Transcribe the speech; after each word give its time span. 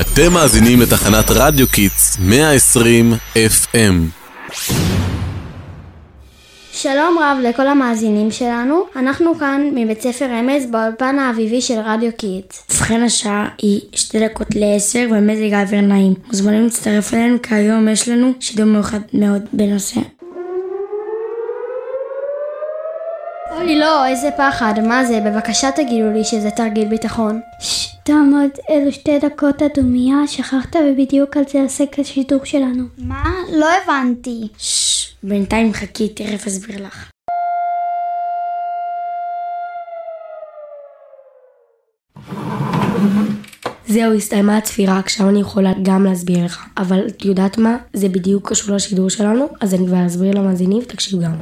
אתם 0.00 0.32
מאזינים 0.32 0.80
לתחנת 0.80 1.24
רדיו 1.30 1.68
Kids 1.68 2.18
120 2.20 3.12
FM. 3.34 4.24
שלום 6.72 7.18
רב 7.20 7.38
לכל 7.42 7.66
המאזינים 7.66 8.30
שלנו, 8.30 8.82
אנחנו 8.96 9.38
כאן 9.38 9.70
מבית 9.74 10.00
ספר 10.00 10.24
רמז 10.24 10.66
באולפן 10.70 11.18
האביבי 11.18 11.60
של 11.60 11.78
רדיו 11.84 12.10
Kids. 12.16 12.64
ובכן 12.70 13.02
השעה 13.02 13.48
היא 13.62 13.80
שתי 13.92 14.20
דקות 14.20 14.48
לעשר 14.54 15.06
ומזג 15.10 15.52
האוויר 15.52 15.80
נעים. 15.80 16.14
מוזמנים 16.26 16.64
להצטרף 16.64 17.14
אלינו 17.14 17.42
כי 17.42 17.54
היום 17.54 17.88
יש 17.88 18.08
לנו 18.08 18.32
שידור 18.40 18.66
מיוחד 18.66 19.00
מאוד 19.12 19.42
בנושא. 19.52 20.00
אוי 23.56 23.78
לא, 23.78 24.06
איזה 24.06 24.30
פחד, 24.36 24.74
מה 24.86 25.04
זה? 25.04 25.20
בבקשה 25.20 25.70
תגידו 25.70 26.10
לי 26.14 26.24
שזה 26.24 26.50
תרגיל 26.50 26.88
ביטחון. 26.88 27.40
ששש, 27.60 27.93
תעמוד, 28.06 28.50
אלו 28.70 28.92
שתי 28.92 29.18
דקות 29.18 29.62
דומיה, 29.62 30.16
שכחת 30.26 30.76
ובדיוק 30.76 31.36
על 31.36 31.44
זה 31.48 31.62
עסק 31.62 31.98
השידור 31.98 32.44
שלנו. 32.44 32.84
מה? 32.98 33.24
לא 33.52 33.66
הבנתי. 33.84 34.48
ששש, 34.58 35.14
בינתיים 35.22 35.72
חכי, 35.72 36.08
תכף 36.08 36.46
אסביר 36.46 36.86
לך. 36.86 37.10
זהו, 43.86 44.14
הסתיימה 44.14 44.56
הצפירה, 44.56 44.98
עכשיו 44.98 45.28
אני 45.28 45.40
יכולה 45.40 45.72
גם 45.82 46.04
להסביר 46.04 46.44
לך. 46.44 46.64
אבל 46.78 47.06
את 47.06 47.24
יודעת 47.24 47.58
מה? 47.58 47.76
זה 47.92 48.08
בדיוק 48.08 48.48
קשור 48.48 48.74
לשידור 48.74 49.10
שלנו, 49.10 49.48
אז 49.60 49.74
אני 49.74 49.86
כבר 49.86 50.06
אסביר 50.06 50.30
למאזינים, 50.30 50.82
תקשיב 50.82 51.22
גם. 51.22 51.32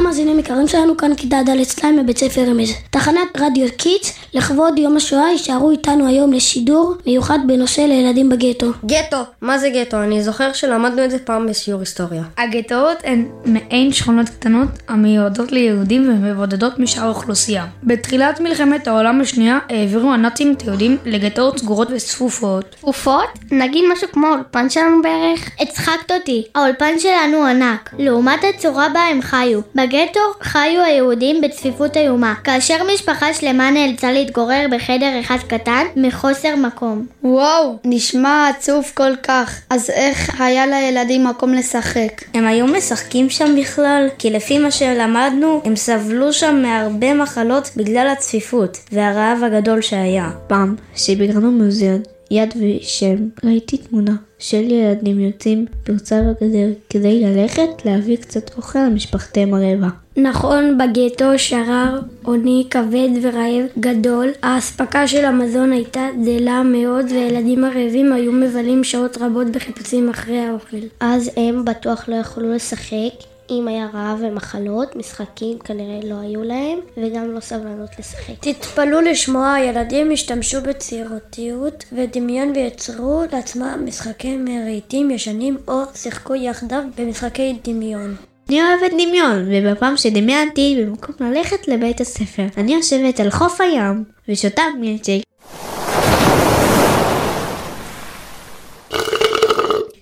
המאזינים 0.00 0.38
יקרים 0.38 0.68
שלנו 0.68 0.96
כאן 0.96 1.14
כיתה 1.14 1.36
ד' 1.46 1.62
סליים 1.62 1.96
בבית 1.96 2.18
ספר 2.18 2.40
רמז. 2.40 2.70
תחנת 2.90 3.28
רדיו 3.38 3.68
Kids, 3.76 4.12
לכבוד 4.34 4.78
יום 4.78 4.96
השואה, 4.96 5.30
יישארו 5.30 5.70
איתנו 5.70 6.06
היום 6.06 6.32
לשידור 6.32 6.94
מיוחד 7.06 7.38
בנושא 7.46 7.80
לילדים 7.80 8.28
בגטו. 8.28 8.66
גטו, 8.86 9.16
מה 9.40 9.58
זה 9.58 9.70
גטו? 9.70 10.02
אני 10.02 10.22
זוכר 10.22 10.52
שלמדנו 10.52 11.04
את 11.04 11.10
זה 11.10 11.18
פעם 11.18 11.46
בשיעור 11.46 11.80
היסטוריה. 11.80 12.22
הגטאות 12.38 12.98
הן 13.04 13.24
מעין 13.44 13.92
שכונות 13.92 14.28
קטנות 14.28 14.68
המיועדות 14.88 15.52
ליהודים 15.52 16.08
ומבודדות 16.08 16.78
משאר 16.78 17.04
האוכלוסייה. 17.04 17.66
בתחילת 17.84 18.40
מלחמת 18.40 18.88
העולם 18.88 19.20
השנייה 19.20 19.58
העבירו 19.68 20.12
הנאצים 20.12 20.52
את 20.52 20.62
היהודים 20.62 20.96
לגטאות 21.04 21.58
סגורות 21.58 21.88
וצפופות. 21.90 22.76
צפופות? 22.80 23.28
נגיד 23.50 23.84
משהו 23.92 24.08
כמו 24.12 24.26
האולפן 24.26 24.70
שלנו 24.70 25.02
בערך? 25.02 25.50
הצחקת 25.60 26.10
אותי, 26.10 26.44
האולפן 26.54 26.98
שלנו 26.98 27.44
ענק, 27.44 27.94
לעומת 27.98 28.40
הצורה 28.54 28.88
בה 28.88 29.00
הם 29.00 29.22
חיו. 29.22 29.60
בגטו 29.90 30.20
חיו 30.42 30.82
היהודים 30.82 31.40
בצפיפות 31.40 31.96
איומה, 31.96 32.34
כאשר 32.44 32.74
משפחה 32.94 33.34
שלמה 33.34 33.70
נאלצה 33.70 34.12
להתגורר 34.12 34.66
בחדר 34.70 35.20
אחד 35.20 35.36
קטן 35.48 35.84
מחוסר 35.96 36.56
מקום. 36.56 37.06
וואו, 37.24 37.76
נשמע 37.84 38.48
עצוב 38.48 38.90
כל 38.94 39.16
כך. 39.22 39.60
אז 39.70 39.90
איך 39.90 40.40
היה 40.40 40.66
לילדים 40.66 41.26
מקום 41.26 41.54
לשחק? 41.54 42.22
הם 42.34 42.46
היו 42.46 42.66
משחקים 42.66 43.30
שם 43.30 43.56
בכלל? 43.60 44.08
כי 44.18 44.30
לפי 44.30 44.58
מה 44.58 44.70
שלמדנו, 44.70 45.60
הם 45.64 45.76
סבלו 45.76 46.32
שם 46.32 46.62
מהרבה 46.62 47.14
מחלות 47.14 47.70
בגלל 47.76 48.08
הצפיפות 48.12 48.78
והרעב 48.92 49.38
הגדול 49.44 49.80
שהיה. 49.80 50.30
פעם, 50.46 50.76
כשביקרנו 50.94 51.50
מוזיאון 51.50 52.02
יד 52.30 52.54
ושם, 52.56 53.16
ראיתי 53.44 53.76
תמונה 53.76 54.16
של 54.38 54.70
ילדים 54.70 55.20
יוצאים 55.20 55.66
פרצה 55.84 56.22
בגדר 56.22 56.68
כדי 56.90 57.20
ללכת 57.24 57.84
להביא 57.84 58.16
קצת 58.16 58.56
אוכל 58.56 58.78
למשפחתיהם 58.78 59.54
הרעבה. 59.54 59.88
נכון, 60.16 60.78
בגטו 60.78 61.38
שרר 61.38 62.00
עוני 62.22 62.66
כבד 62.70 63.08
ורעב 63.22 63.64
גדול, 63.78 64.28
האספקה 64.42 65.08
של 65.08 65.24
המזון 65.24 65.72
הייתה 65.72 66.08
דלה 66.24 66.62
מאוד 66.62 67.06
והילדים 67.10 67.64
הרעבים 67.64 68.12
היו 68.12 68.32
מבלים 68.32 68.84
שעות 68.84 69.18
רבות 69.20 69.46
בחיפושים 69.46 70.08
אחרי 70.08 70.38
האוכל. 70.38 70.76
אז 71.00 71.30
הם 71.36 71.64
בטוח 71.64 72.08
לא 72.08 72.14
יכלו 72.14 72.54
לשחק. 72.54 73.29
אם 73.50 73.68
היה 73.68 73.88
רעב 73.94 74.18
ומחלות, 74.22 74.96
משחקים 74.96 75.58
כנראה 75.58 76.00
לא 76.04 76.14
היו 76.20 76.42
להם, 76.42 76.78
וגם 76.96 77.34
לא 77.34 77.40
סבלנות 77.40 77.90
לשחק. 77.98 78.34
תתפלאו 78.40 79.00
לשמוע, 79.00 79.52
הילדים 79.52 80.12
השתמשו 80.12 80.62
בצעירותיות 80.62 81.84
ודמיון 81.92 82.52
ויצרו 82.54 83.22
לעצמם 83.32 83.82
משחקי 83.84 84.36
מרהיטים 84.36 85.10
ישנים 85.10 85.56
או 85.68 85.82
שיחקו 85.94 86.34
יחדיו 86.34 86.82
במשחקי 86.98 87.56
דמיון. 87.64 88.16
אני 88.48 88.62
אוהבת 88.62 88.92
דמיון, 88.92 89.46
ובפעם 89.48 89.96
שדמיינתי, 89.96 90.84
במקום 90.84 91.14
ללכת 91.20 91.68
לבית 91.68 92.00
הספר, 92.00 92.46
אני 92.56 92.74
יושבת 92.74 93.20
על 93.20 93.30
חוף 93.30 93.60
הים, 93.60 94.04
ושותה 94.28 94.62
מילצ'ייק. 94.80 95.22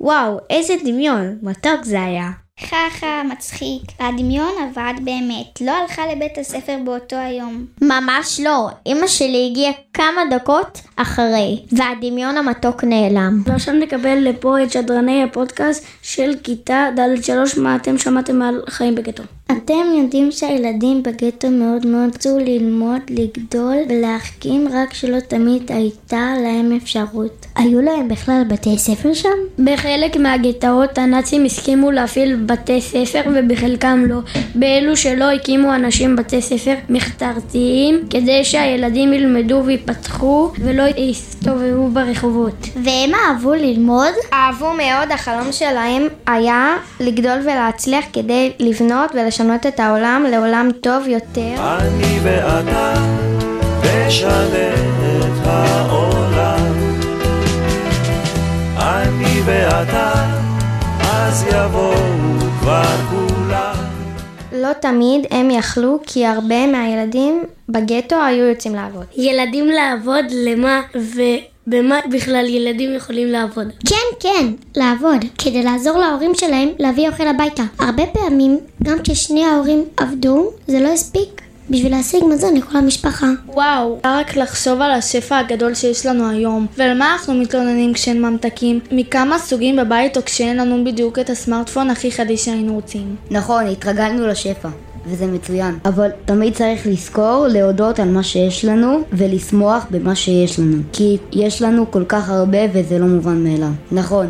וואו, 0.00 0.38
איזה 0.50 0.74
דמיון, 0.84 1.38
מתוק 1.42 1.84
זה 1.84 2.02
היה. 2.02 2.30
חכה, 2.60 3.22
מצחיק. 3.32 3.82
הדמיון 3.98 4.52
עבד 4.62 4.94
באמת, 5.04 5.60
לא 5.60 5.70
הלכה 5.70 6.02
לבית 6.06 6.38
הספר 6.38 6.76
באותו 6.84 7.16
היום. 7.16 7.66
ממש 7.82 8.40
לא, 8.44 8.68
אמא 8.86 9.06
שלי 9.06 9.48
הגיעה 9.50 9.72
כמה 9.94 10.20
דקות 10.30 10.80
אחרי, 10.96 11.62
והדמיון 11.72 12.36
המתוק 12.36 12.84
נעלם. 12.84 13.42
ועכשיו 13.46 13.74
נקבל 13.74 14.18
לפה 14.18 14.62
את 14.62 14.72
שדרני 14.72 15.22
הפודקאסט 15.22 15.86
של 16.02 16.34
כיתה 16.42 16.86
ד' 16.96 17.22
שלוש, 17.22 17.58
מה 17.58 17.76
אתם 17.76 17.98
שמעתם 17.98 18.42
על 18.42 18.62
חיים 18.68 18.94
בגטו. 18.94 19.22
אתם 19.70 19.94
יודעים 20.02 20.32
שהילדים 20.32 21.02
בגטו 21.02 21.50
מאוד 21.50 21.86
מאוד 21.86 22.14
רצו 22.14 22.38
ללמוד, 22.38 23.00
לגדול 23.10 23.76
ולהחכים, 23.88 24.68
רק 24.72 24.94
שלא 24.94 25.20
תמיד 25.20 25.72
הייתה 25.72 26.34
להם 26.42 26.72
אפשרות. 26.76 27.46
היו 27.56 27.80
להם 27.80 28.08
בכלל 28.08 28.42
בתי 28.48 28.78
ספר 28.78 29.14
שם? 29.14 29.28
בחלק 29.58 30.16
מהגטאות 30.16 30.98
הנאצים 30.98 31.44
הסכימו 31.44 31.90
להפעיל 31.90 32.36
בתי 32.36 32.80
ספר 32.80 33.22
ובחלקם 33.34 34.04
לא. 34.08 34.18
באלו 34.54 34.96
שלא 34.96 35.30
הקימו 35.30 35.74
אנשים 35.74 36.16
בתי 36.16 36.42
ספר 36.42 36.74
מחתרתיים 36.88 38.00
כדי 38.10 38.44
שהילדים 38.44 39.12
ילמדו 39.12 39.62
ויפתחו 39.64 40.50
ולא 40.58 40.82
יסתובבו 40.96 41.88
ברחובות. 41.88 42.66
והם 42.84 43.10
אהבו 43.14 43.54
ללמוד? 43.54 44.12
אהבו 44.32 44.72
מאוד, 44.72 45.12
החלום 45.12 45.52
שלהם 45.52 46.02
היה 46.26 46.76
לגדול 47.00 47.38
ולהצליח 47.42 48.04
כדי 48.12 48.52
לבנות 48.58 49.10
ולשנות 49.14 49.59
את 49.66 49.80
העולם 49.80 50.26
לעולם 50.30 50.70
טוב 50.80 51.08
יותר. 51.08 51.54
אני 51.58 52.18
ואתה 52.22 52.94
נשנה 53.84 54.74
את 54.74 55.46
העולם. 55.46 56.72
אני 58.76 59.40
ואתה, 59.44 60.12
אז 61.00 61.44
יבואו 61.48 61.94
כבר 62.60 62.82
כולם. 63.10 63.74
לא 64.52 64.72
תמיד 64.80 65.26
הם 65.30 65.50
יכלו, 65.50 65.98
כי 66.06 66.26
הרבה 66.26 66.66
מהילדים 66.66 67.44
בגטו 67.68 68.16
היו 68.24 68.44
יוצאים 68.44 68.74
לעבוד. 68.74 69.04
ילדים 69.16 69.66
לעבוד 69.66 70.24
למה 70.30 70.80
ובמה 71.70 71.98
בכלל 72.12 72.46
ילדים 72.48 72.94
יכולים 72.94 73.28
לעבוד? 73.28 73.66
כן, 73.88 73.96
כן, 74.20 74.46
לעבוד, 74.76 75.24
כדי 75.38 75.62
לעזור 75.62 75.98
להורים 75.98 76.34
שלהם 76.34 76.68
להביא 76.78 77.08
אוכל 77.08 77.26
הביתה. 77.26 77.62
הרבה 77.78 78.06
פעמים, 78.06 78.58
גם 78.82 78.98
כששני 79.04 79.44
ההורים 79.44 79.84
עבדו, 79.96 80.50
זה 80.66 80.80
לא 80.80 80.88
הספיק 80.88 81.42
בשביל 81.70 81.92
להשיג 81.92 82.24
מזון 82.24 82.56
לכל 82.56 82.78
המשפחה. 82.78 83.26
וואו, 83.46 83.98
רק 84.04 84.36
לחשוב 84.36 84.80
על 84.80 84.90
השפע 84.90 85.38
הגדול 85.38 85.74
שיש 85.74 86.06
לנו 86.06 86.30
היום. 86.30 86.66
ועל 86.76 86.98
מה 86.98 87.12
אנחנו 87.12 87.34
מתלוננים 87.34 87.92
כשאין 87.92 88.22
ממתקים? 88.22 88.80
מכמה 88.92 89.38
סוגים 89.38 89.76
בבית 89.76 90.16
או 90.16 90.24
כשאין 90.24 90.56
לנו 90.56 90.84
בדיוק 90.84 91.18
את 91.18 91.30
הסמארטפון 91.30 91.90
הכי 91.90 92.12
חדיש 92.12 92.44
שהיינו 92.44 92.74
רוצים. 92.74 93.16
נכון, 93.30 93.66
התרגלנו 93.66 94.26
לשפע. 94.26 94.68
וזה 95.10 95.26
מצוין. 95.26 95.78
אבל 95.84 96.08
תמיד 96.24 96.54
צריך 96.54 96.86
לזכור 96.86 97.46
להודות 97.50 97.98
על 97.98 98.08
מה 98.08 98.22
שיש 98.22 98.64
לנו 98.64 99.00
ולשמוח 99.12 99.86
במה 99.90 100.14
שיש 100.14 100.58
לנו. 100.60 100.76
כי 100.92 101.18
יש 101.32 101.62
לנו 101.62 101.90
כל 101.90 102.04
כך 102.08 102.30
הרבה 102.30 102.58
וזה 102.72 102.98
לא 102.98 103.06
מובן 103.06 103.44
מאליו. 103.44 103.72
נכון. 103.92 104.26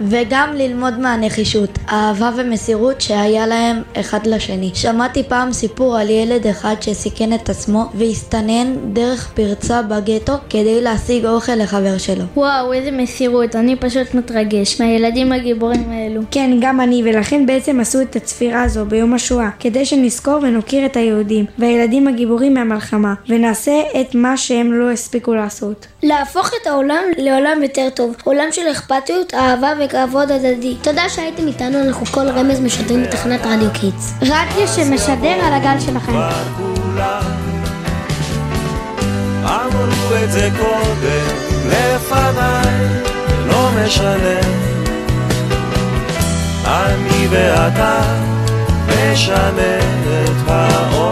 וגם 0.00 0.50
ללמוד 0.54 0.98
מהנחישות, 0.98 1.78
אהבה 1.92 2.30
ומסירות 2.36 3.00
שהיה 3.00 3.46
להם 3.46 3.82
אחד 4.00 4.26
לשני. 4.26 4.70
שמעתי 4.74 5.22
פעם 5.28 5.52
סיפור 5.52 5.98
על 5.98 6.10
ילד 6.10 6.46
אחד 6.46 6.74
שסיכן 6.80 7.32
את 7.32 7.48
עצמו 7.48 7.84
והסתנן 7.94 8.74
דרך 8.92 9.30
פרצה 9.34 9.82
בגטו 9.82 10.32
כדי 10.50 10.80
להשיג 10.80 11.26
אוכל 11.26 11.54
לחבר 11.54 11.98
שלו. 11.98 12.24
וואו, 12.36 12.72
איזה 12.72 12.90
מסירות, 12.90 13.56
אני 13.56 13.76
פשוט 13.76 14.14
מתרגש 14.14 14.80
מהילדים 14.80 15.32
הגיבורים 15.32 15.90
האלו. 15.90 16.20
כן, 16.30 16.50
גם 16.60 16.80
אני, 16.80 17.02
ולכן 17.04 17.46
בעצם 17.46 17.80
עשו 17.80 18.00
את 18.00 18.16
הצפירה 18.16 18.62
הזו 18.62 18.84
ביום 18.84 19.14
השואה, 19.14 19.48
כדי 19.60 19.84
שנזכור 19.84 20.38
ונוקיר 20.42 20.86
את 20.86 20.96
היהודים, 20.96 21.44
והילדים 21.58 22.08
הגיבורים 22.08 22.54
מהמלחמה, 22.54 23.14
ונעשה 23.28 23.80
את 24.00 24.14
מה 24.14 24.36
שהם 24.36 24.72
לא 24.72 24.90
הספיקו 24.90 25.34
לעשות. 25.34 25.86
להפוך 26.02 26.50
את 26.62 26.66
העולם 26.66 27.02
לעולם 27.18 27.62
יותר 27.62 27.88
טוב, 27.94 28.16
עולם 28.24 28.46
של 28.52 28.70
אכפתיות, 28.72 29.34
אהבה 29.34 29.72
וכבוד 29.90 30.30
הדדי. 30.30 30.76
תודה 30.82 31.08
שהייתם 31.08 31.46
איתנו, 31.46 31.82
אנחנו 31.82 32.06
כל 32.06 32.28
רמז 32.28 32.60
משדרים 32.60 33.02
בתחנת 33.02 33.40
רדיו 33.46 33.70
Kids. 33.72 34.14
רדיו 34.22 34.68
שמשדר 34.76 35.36
על 35.44 35.52
הגל 35.52 35.80
שלכם. 35.80 36.12
אמרו 39.44 40.14
את 40.24 40.32
זה 40.32 40.48
קודם 40.58 41.26
לפניי, 41.66 42.88
לא 43.46 43.70
משנה. 43.84 44.40
אני 46.66 47.26
ואתה 47.30 48.00
נשנה 48.88 49.78
את 50.24 50.48
ה... 50.48 51.09